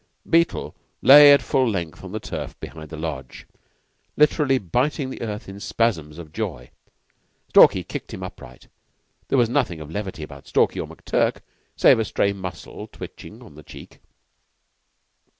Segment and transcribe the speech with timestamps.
[0.27, 3.45] Beetle lay at full length on the turf behind the Lodge,
[4.17, 6.71] literally biting the earth in spasms of joy.
[7.49, 8.67] Stalky kicked him upright.
[9.27, 11.41] There was nothing of levity about Stalky or McTurk
[11.75, 13.99] save a stray muscle twitching on the cheek.